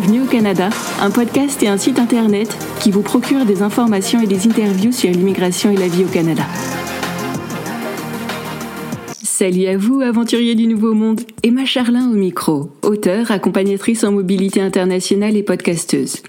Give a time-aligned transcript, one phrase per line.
[0.00, 0.70] Bienvenue au Canada,
[1.02, 5.10] un podcast et un site internet qui vous procure des informations et des interviews sur
[5.10, 6.44] l'immigration et la vie au Canada.
[9.22, 11.20] Salut à vous, aventuriers du Nouveau Monde.
[11.42, 16.22] Emma Charlin au micro, auteure, accompagnatrice en mobilité internationale et podcasteuse.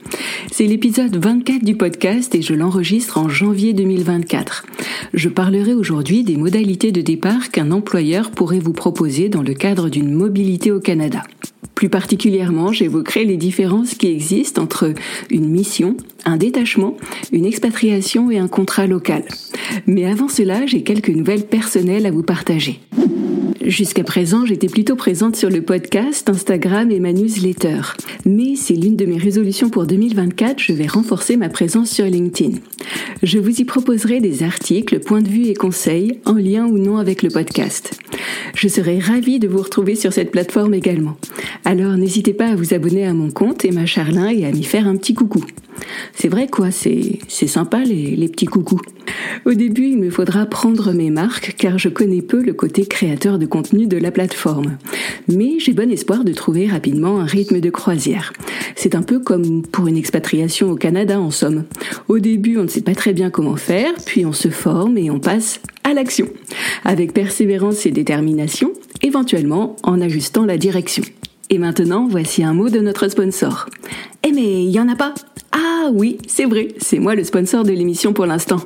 [0.52, 4.66] C'est l'épisode 24 du podcast et je l'enregistre en janvier 2024.
[5.14, 9.88] Je parlerai aujourd'hui des modalités de départ qu'un employeur pourrait vous proposer dans le cadre
[9.88, 11.24] d'une mobilité au Canada.
[11.76, 14.94] Plus particulièrement, j'évoquerai les différences qui existent entre
[15.30, 16.98] une mission, un détachement,
[17.32, 19.24] une expatriation et un contrat local.
[19.88, 22.80] Mais avant cela, j'ai quelques nouvelles personnelles à vous partager.
[23.66, 27.82] Jusqu'à présent, j'étais plutôt présente sur le podcast, Instagram et ma newsletter.
[28.26, 32.58] Mais c'est l'une de mes résolutions pour 2024, je vais renforcer ma présence sur LinkedIn.
[33.22, 36.98] Je vous y proposerai des articles, points de vue et conseils, en lien ou non
[36.98, 38.00] avec le podcast.
[38.56, 41.18] Je serai ravie de vous retrouver sur cette plateforme également.
[41.64, 44.88] Alors n'hésitez pas à vous abonner à mon compte Emma Charlin et à m'y faire
[44.88, 45.44] un petit coucou.
[46.14, 48.82] C'est vrai quoi, c'est sympa les, les petits coucous.
[49.46, 53.40] Au début, il me faudra prendre mes marques car je connais peu le côté créateur
[53.40, 54.78] de contenu de la plateforme.
[55.28, 58.34] Mais j'ai bon espoir de trouver rapidement un rythme de croisière.
[58.76, 61.66] C'est un peu comme pour une expatriation au Canada en somme.
[62.08, 65.10] Au début, on ne sait pas très bien comment faire, puis on se forme et
[65.12, 66.28] on passe à l'action.
[66.84, 71.04] Avec persévérance et détermination, éventuellement en ajustant la direction.
[71.50, 73.68] Et maintenant, voici un mot de notre sponsor.
[74.24, 75.14] Eh mais il y en a pas
[75.84, 78.58] Ah oui, c'est vrai, c'est moi le sponsor de l'émission pour l'instant.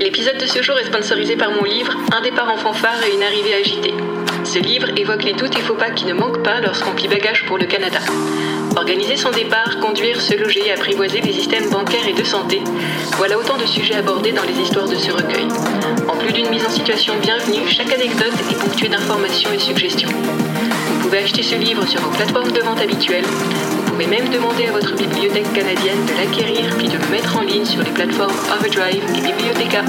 [0.00, 3.22] L'épisode de ce jour est sponsorisé par mon livre Un départ en fanfare et une
[3.22, 3.94] arrivée agitée.
[4.42, 7.46] Ce livre évoque les doutes et faux pas qui ne manquent pas lorsqu'on plie bagage
[7.46, 8.00] pour le Canada.
[8.76, 12.60] Organiser son départ, conduire, se loger, apprivoiser des systèmes bancaires et de santé,
[13.18, 15.46] voilà autant de sujets abordés dans les histoires de ce recueil.
[16.08, 20.10] En plus d'une mise en situation bienvenue, chaque anecdote est ponctuée d'informations et suggestions.
[20.10, 23.26] Vous pouvez acheter ce livre sur vos plateformes de vente habituelles.
[23.92, 27.42] Vous pouvez même demander à votre bibliothèque canadienne de l'acquérir puis de le mettre en
[27.42, 29.84] ligne sur les plateformes Overdrive et Bibliotheca.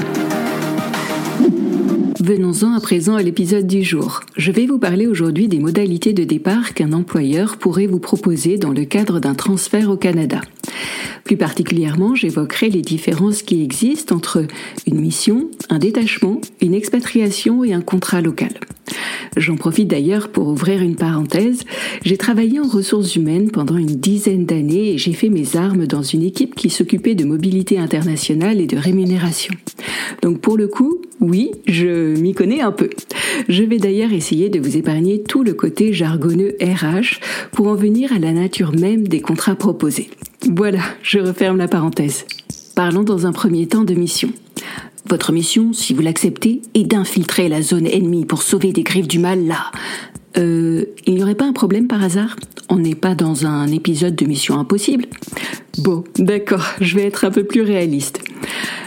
[2.20, 4.20] Venons-en à présent à l'épisode du jour.
[4.36, 8.72] Je vais vous parler aujourd'hui des modalités de départ qu'un employeur pourrait vous proposer dans
[8.72, 10.42] le cadre d'un transfert au Canada.
[11.24, 14.44] Plus particulièrement, j'évoquerai les différences qui existent entre
[14.86, 18.52] une mission, un détachement, une expatriation et un contrat local.
[19.36, 21.62] J'en profite d'ailleurs pour ouvrir une parenthèse.
[22.04, 26.02] J'ai travaillé en ressources humaines pendant une dizaine d'années et j'ai fait mes armes dans
[26.02, 29.54] une équipe qui s'occupait de mobilité internationale et de rémunération.
[30.22, 32.90] Donc pour le coup, oui, je m'y connais un peu.
[33.48, 37.20] Je vais d'ailleurs essayer de vous épargner tout le côté jargonneux RH
[37.52, 40.10] pour en venir à la nature même des contrats proposés.
[40.50, 42.26] Voilà, je referme la parenthèse.
[42.74, 44.30] Parlons dans un premier temps de mission.
[45.08, 49.18] Votre mission, si vous l'acceptez, est d'infiltrer la zone ennemie pour sauver des griffes du
[49.18, 49.70] mal là.
[50.36, 52.36] Euh, il n'y aurait pas un problème par hasard?
[52.68, 55.06] On n'est pas dans un épisode de Mission Impossible?
[55.78, 58.20] Bon, d'accord, je vais être un peu plus réaliste.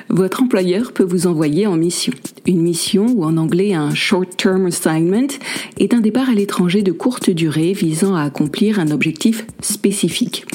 [0.09, 2.13] Votre employeur peut vous envoyer en mission.
[2.47, 5.27] Une mission, ou en anglais un short-term assignment,
[5.77, 10.45] est un départ à l'étranger de courte durée visant à accomplir un objectif spécifique.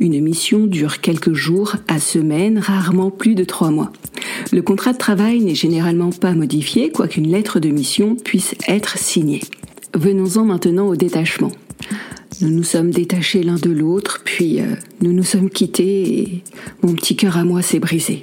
[0.00, 3.92] Une mission dure quelques jours à semaines, rarement plus de trois mois.
[4.52, 9.42] Le contrat de travail n'est généralement pas modifié, quoiqu'une lettre de mission puisse être signée.
[9.92, 11.52] Venons-en maintenant au détachement.
[12.40, 16.42] Nous nous sommes détachés l'un de l'autre, puis euh, nous nous sommes quittés et
[16.82, 18.22] mon petit cœur à moi s'est brisé.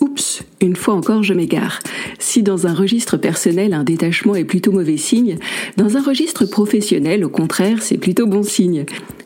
[0.00, 1.80] Oups, une fois encore je m'égare.
[2.18, 5.38] Si dans un registre personnel un détachement est plutôt mauvais signe,
[5.76, 8.84] dans un registre professionnel au contraire c'est plutôt bon signe.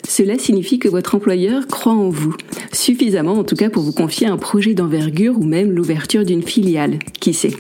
[0.09, 2.34] Cela signifie que votre employeur croit en vous,
[2.72, 6.98] suffisamment en tout cas pour vous confier un projet d'envergure ou même l'ouverture d'une filiale,
[7.20, 7.56] qui sait?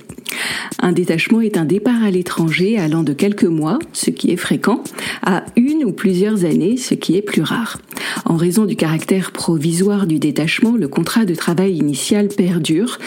[0.80, 4.82] Un détachement est un départ à l'étranger allant de quelques mois, ce qui est fréquent,
[5.22, 7.78] à une ou plusieurs années, ce qui est plus rare.
[8.24, 12.98] En raison du caractère provisoire du détachement, le contrat de travail initial perdure,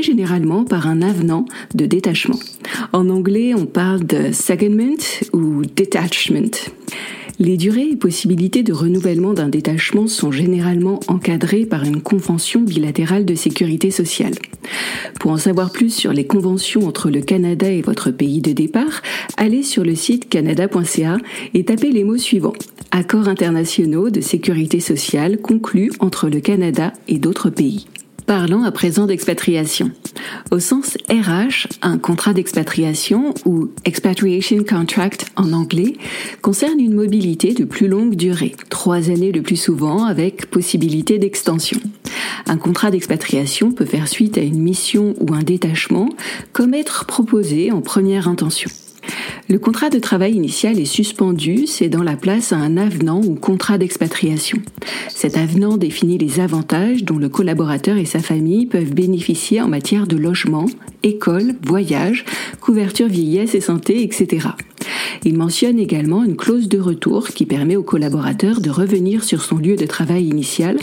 [0.00, 1.44] généralement par un avenant
[1.74, 2.38] de détachement.
[2.92, 4.96] En anglais, on parle de secondment
[5.32, 6.70] ou detachment.
[7.38, 13.24] Les durées et possibilités de renouvellement d'un détachement sont généralement encadrées par une convention bilatérale
[13.24, 14.34] de sécurité sociale.
[15.18, 19.02] Pour en savoir plus sur les conventions entre le Canada et votre pays de départ,
[19.36, 21.16] allez sur le site canada.ca
[21.54, 22.52] et tapez les mots suivants.
[22.90, 27.86] Accords internationaux de sécurité sociale conclus entre le Canada et d'autres pays.
[28.26, 29.90] Parlons à présent d'expatriation.
[30.50, 35.94] Au sens RH, un contrat d'expatriation ou expatriation contract en anglais
[36.40, 41.80] concerne une mobilité de plus longue durée, trois années le plus souvent avec possibilité d'extension.
[42.46, 46.08] Un contrat d'expatriation peut faire suite à une mission ou un détachement
[46.52, 48.70] comme être proposé en première intention.
[49.48, 53.34] Le contrat de travail initial est suspendu, c'est dans la place à un avenant ou
[53.34, 54.58] contrat d'expatriation.
[55.08, 60.06] Cet avenant définit les avantages dont le collaborateur et sa famille peuvent bénéficier en matière
[60.06, 60.66] de logement,
[61.02, 62.24] école, voyage,
[62.60, 64.48] couverture vieillesse et santé, etc.
[65.24, 69.58] Il mentionne également une clause de retour qui permet au collaborateur de revenir sur son
[69.58, 70.78] lieu de travail initial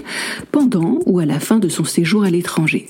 [0.51, 2.87] pendant ou à la fin de son séjour à l'étranger.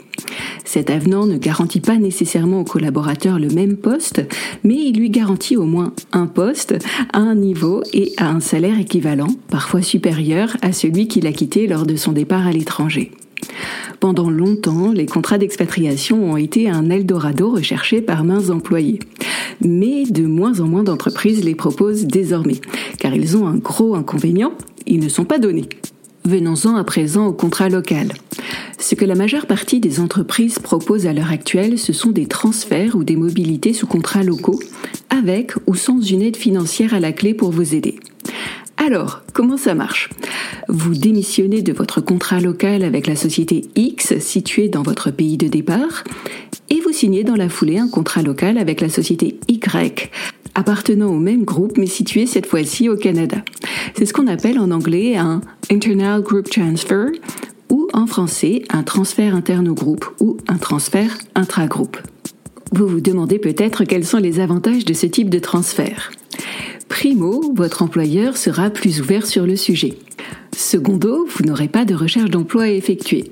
[0.65, 4.21] Cet avenant ne garantit pas nécessairement au collaborateur le même poste,
[4.63, 6.75] mais il lui garantit au moins un poste
[7.11, 11.65] à un niveau et à un salaire équivalent, parfois supérieur à celui qu'il a quitté
[11.67, 13.11] lors de son départ à l'étranger.
[13.99, 18.99] Pendant longtemps, les contrats d'expatriation ont été un Eldorado recherché par mains employés.
[19.61, 22.61] Mais de moins en moins d'entreprises les proposent désormais,
[22.99, 24.53] car ils ont un gros inconvénient,
[24.85, 25.69] ils ne sont pas donnés.
[26.25, 28.13] Venons-en à présent au contrat local.
[28.77, 32.95] Ce que la majeure partie des entreprises proposent à l'heure actuelle, ce sont des transferts
[32.95, 34.59] ou des mobilités sous contrats locaux,
[35.09, 37.99] avec ou sans une aide financière à la clé pour vous aider.
[38.77, 40.09] Alors, comment ça marche?
[40.69, 45.47] Vous démissionnez de votre contrat local avec la société X située dans votre pays de
[45.47, 46.03] départ
[46.69, 50.09] et vous signez dans la foulée un contrat local avec la société Y
[50.55, 53.37] appartenant au même groupe mais situé cette fois-ci au Canada.
[53.95, 57.07] C'est ce qu'on appelle en anglais un Internal Group Transfer
[57.69, 61.97] ou en français un transfert interne au groupe ou un transfert intra-groupe.
[62.71, 66.11] Vous vous demandez peut-être quels sont les avantages de ce type de transfert.
[66.87, 69.95] Primo, votre employeur sera plus ouvert sur le sujet.
[70.55, 73.31] Secondo, vous n'aurez pas de recherche d'emploi à effectuer.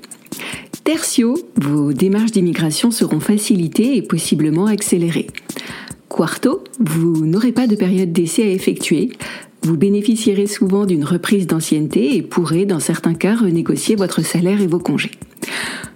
[0.88, 5.26] Tertio, vos démarches d'immigration seront facilitées et possiblement accélérées.
[6.08, 9.10] Quarto, vous n'aurez pas de période d'essai à effectuer.
[9.60, 14.66] Vous bénéficierez souvent d'une reprise d'ancienneté et pourrez, dans certains cas, renégocier votre salaire et
[14.66, 15.10] vos congés.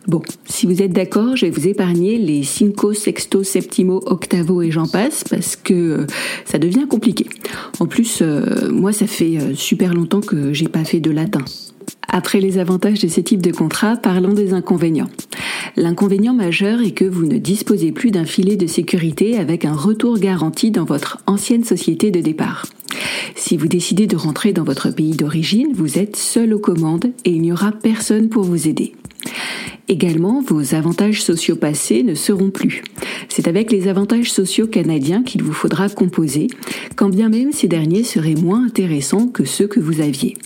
[0.08, 4.70] Bon, si vous êtes d'accord, je vais vous épargner les cinco, sexto, septimo, octavo et
[4.72, 6.06] j'en passe parce que euh,
[6.44, 7.26] ça devient compliqué.
[7.78, 11.44] En plus, euh, moi, ça fait euh, super longtemps que j'ai pas fait de latin.
[12.08, 15.08] Après les avantages de ce type de contrat, parlons des inconvénients.
[15.76, 20.18] L'inconvénient majeur est que vous ne disposez plus d'un filet de sécurité avec un retour
[20.18, 22.66] garanti dans votre ancienne société de départ.
[23.36, 27.30] Si vous décidez de rentrer dans votre pays d'origine, vous êtes seul aux commandes et
[27.30, 28.94] il n'y aura personne pour vous aider.
[29.88, 32.82] Également, vos avantages sociaux passés ne seront plus.
[33.28, 36.46] C'est avec les avantages sociaux canadiens qu'il vous faudra composer,
[36.96, 40.36] quand bien même ces derniers seraient moins intéressants que ceux que vous aviez.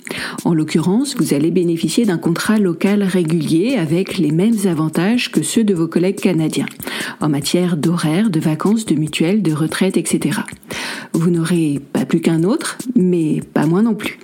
[0.45, 5.65] En l'occurrence, vous allez bénéficier d'un contrat local régulier avec les mêmes avantages que ceux
[5.65, 6.67] de vos collègues canadiens,
[7.21, 10.41] en matière d'horaires, de vacances, de mutuelles, de retraite, etc.
[11.13, 14.19] Vous n'aurez pas plus qu'un autre, mais pas moins non plus.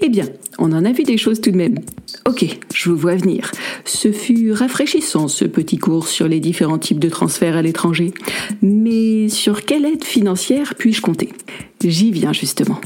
[0.00, 0.26] Eh bien,
[0.58, 1.76] on en a vu des choses tout de même.
[2.26, 2.44] Ok,
[2.74, 3.50] je vous vois venir.
[3.84, 8.12] Ce fut rafraîchissant ce petit cours sur les différents types de transferts à l'étranger.
[8.62, 11.30] Mais sur quelle aide financière puis-je compter?
[11.82, 12.80] J'y viens justement.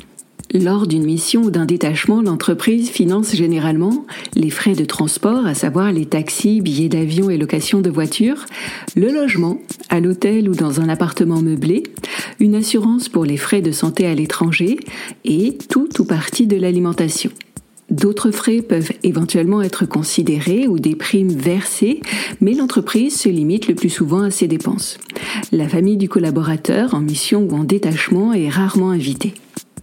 [0.52, 5.90] Lors d'une mission ou d'un détachement, l'entreprise finance généralement les frais de transport, à savoir
[5.90, 8.46] les taxis, billets d'avion et location de voiture,
[8.94, 9.58] le logement,
[9.88, 11.82] à l'hôtel ou dans un appartement meublé,
[12.38, 14.78] une assurance pour les frais de santé à l'étranger
[15.24, 17.32] et tout ou partie de l'alimentation.
[17.94, 22.00] D'autres frais peuvent éventuellement être considérés ou des primes versées,
[22.40, 24.98] mais l'entreprise se limite le plus souvent à ses dépenses.
[25.52, 29.34] La famille du collaborateur en mission ou en détachement est rarement invitée.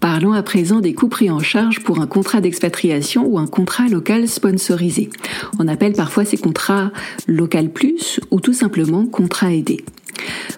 [0.02, 3.88] Parlons à présent des coûts pris en charge pour un contrat d'expatriation ou un contrat
[3.88, 5.10] local sponsorisé.
[5.58, 6.92] On appelle parfois ces contrats
[7.28, 9.86] local plus ou tout simplement contrat aidé.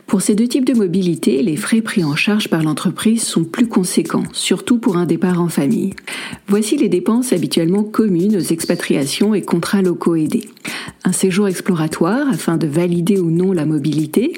[0.07, 3.67] Pour ces deux types de mobilité, les frais pris en charge par l'entreprise sont plus
[3.67, 5.95] conséquents, surtout pour un départ en famille.
[6.47, 10.49] Voici les dépenses habituellement communes aux expatriations et contrats locaux aidés.
[11.03, 14.33] Un séjour exploratoire afin de valider ou non la mobilité,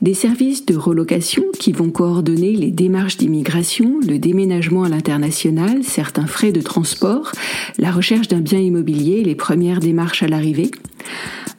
[0.00, 6.26] des services de relocation qui vont coordonner les démarches d'immigration, le déménagement à l'international, certains
[6.26, 7.32] frais de transport,
[7.78, 10.70] la recherche d'un bien immobilier et les premières démarches à l'arrivée,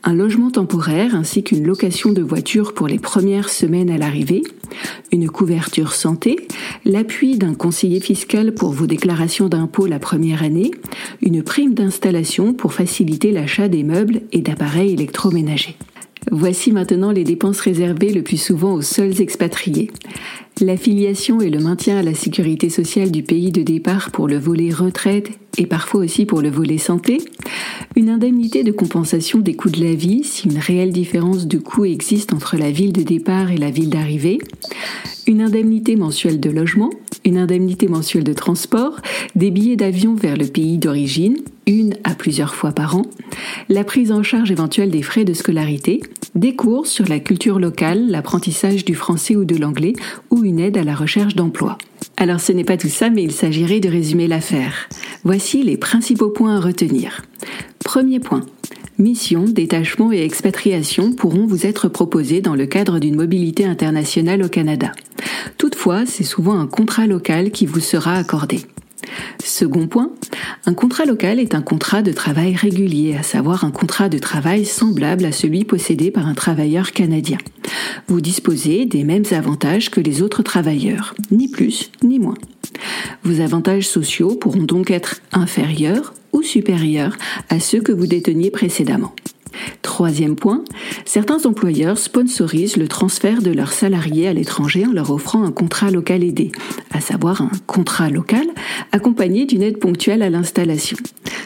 [0.03, 4.43] un logement temporaire ainsi qu'une location de voiture pour les premières semaines à l'arrivée,
[5.11, 6.35] une couverture santé,
[6.85, 10.71] l'appui d'un conseiller fiscal pour vos déclarations d'impôts la première année,
[11.21, 15.75] une prime d'installation pour faciliter l'achat des meubles et d'appareils électroménagers.
[16.31, 19.91] Voici maintenant les dépenses réservées le plus souvent aux seuls expatriés.
[20.61, 24.71] L'affiliation et le maintien à la sécurité sociale du pays de départ pour le volet
[24.71, 27.19] retraite et parfois aussi pour le volet santé,
[27.95, 31.85] une indemnité de compensation des coûts de la vie si une réelle différence de coût
[31.85, 34.39] existe entre la ville de départ et la ville d'arrivée,
[35.27, 36.89] une indemnité mensuelle de logement,
[37.25, 38.99] une indemnité mensuelle de transport,
[39.35, 43.03] des billets d'avion vers le pays d'origine, une à plusieurs fois par an,
[43.69, 46.01] la prise en charge éventuelle des frais de scolarité,
[46.35, 49.93] des cours sur la culture locale, l'apprentissage du français ou de l'anglais,
[50.31, 51.77] ou une aide à la recherche d'emploi.
[52.17, 54.89] Alors ce n'est pas tout ça, mais il s'agirait de résumer l'affaire.
[55.63, 57.21] Les principaux points à retenir.
[57.83, 58.41] Premier point.
[58.97, 64.49] Mission, détachement et expatriation pourront vous être proposés dans le cadre d'une mobilité internationale au
[64.49, 64.91] Canada.
[65.57, 68.61] Toutefois, c'est souvent un contrat local qui vous sera accordé.
[69.43, 70.11] Second point,
[70.65, 74.65] un contrat local est un contrat de travail régulier, à savoir un contrat de travail
[74.65, 77.37] semblable à celui possédé par un travailleur canadien.
[78.07, 82.37] Vous disposez des mêmes avantages que les autres travailleurs, ni plus ni moins.
[83.23, 87.17] Vos avantages sociaux pourront donc être inférieurs ou supérieurs
[87.49, 89.13] à ceux que vous déteniez précédemment.
[89.81, 90.63] Troisième point,
[91.05, 95.91] certains employeurs sponsorisent le transfert de leurs salariés à l'étranger en leur offrant un contrat
[95.91, 96.51] local aidé,
[96.91, 98.47] à savoir un contrat local
[98.91, 100.97] accompagné d'une aide ponctuelle à l'installation.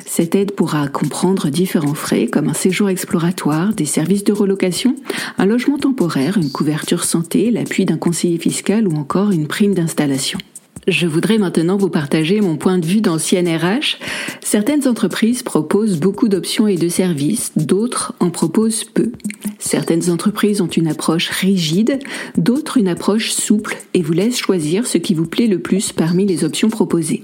[0.06, 4.96] Cette aide pourra comprendre différents frais comme un séjour exploratoire, des services de relocation,
[5.38, 10.40] un logement temporaire, une couverture santé, l'appui d'un conseiller fiscal ou encore une prime d'installation.
[10.88, 13.98] Je voudrais maintenant vous partager mon point de vue d'ancienne RH.
[14.42, 19.12] Certaines entreprises proposent beaucoup d'options et de services, d'autres en proposent peu.
[19.58, 21.98] Certaines entreprises ont une approche rigide,
[22.38, 26.28] d'autres une approche souple et vous laissent choisir ce qui vous plaît le plus parmi
[26.28, 27.24] les options proposées.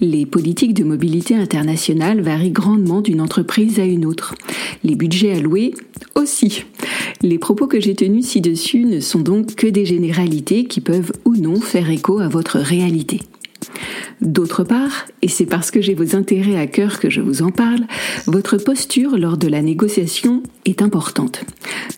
[0.00, 4.34] Les politiques de mobilité internationale varient grandement d'une entreprise à une autre.
[4.82, 5.74] Les budgets alloués
[6.14, 6.64] aussi.
[7.22, 11.34] Les propos que j'ai tenus ci-dessus ne sont donc que des généralités qui peuvent ou
[11.34, 13.20] non faire écho à votre réalité.
[14.20, 17.50] D'autre part, et c'est parce que j'ai vos intérêts à cœur que je vous en
[17.50, 17.86] parle,
[18.26, 21.44] votre posture lors de la négociation est importante.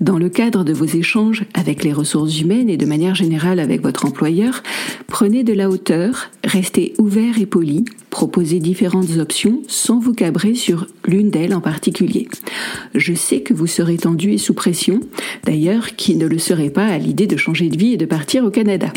[0.00, 3.82] Dans le cadre de vos échanges avec les ressources humaines et de manière générale avec
[3.82, 4.62] votre employeur,
[5.06, 10.86] prenez de la hauteur, restez ouvert et poli, proposez différentes options sans vous cabrer sur
[11.06, 12.28] l'une d'elles en particulier.
[12.94, 15.00] Je sais que vous serez tendu et sous pression,
[15.44, 18.44] d'ailleurs qui ne le serait pas à l'idée de changer de vie et de partir
[18.44, 18.92] au Canada.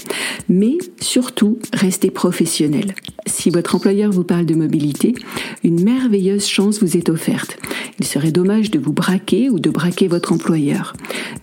[0.50, 2.96] Mais surtout, restez professionnel.
[3.25, 5.13] Si votre employeur vous parle de mobilité,
[5.63, 7.58] une merveilleuse chance vous est offerte.
[8.00, 10.93] Il serait dommage de vous braquer ou de braquer votre employeur.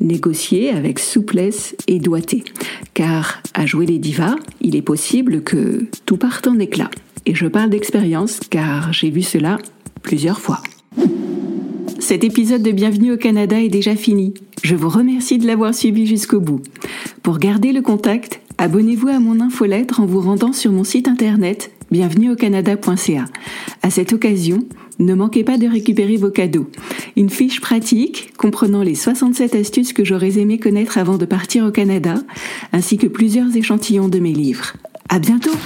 [0.00, 2.44] Négociez avec souplesse et doigté.
[2.94, 6.90] Car à jouer les divas, il est possible que tout parte en éclat.
[7.26, 9.58] Et je parle d'expérience car j'ai vu cela
[10.02, 10.62] plusieurs fois.
[11.98, 14.34] Cet épisode de Bienvenue au Canada est déjà fini.
[14.62, 16.60] Je vous remercie de l'avoir suivi jusqu'au bout.
[17.22, 21.70] Pour garder le contact, abonnez-vous à mon infolettre en vous rendant sur mon site internet
[21.90, 23.24] bienvenueaucanada.ca.
[23.82, 24.60] À cette occasion,
[24.98, 26.70] ne manquez pas de récupérer vos cadeaux.
[27.16, 31.70] Une fiche pratique comprenant les 67 astuces que j'aurais aimé connaître avant de partir au
[31.70, 32.14] Canada,
[32.72, 34.74] ainsi que plusieurs échantillons de mes livres.
[35.08, 35.56] À bientôt!